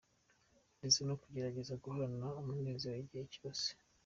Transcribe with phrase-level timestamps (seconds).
[0.77, 3.67] Ndetse no kugerageza guhorana umuneza igihe cyose.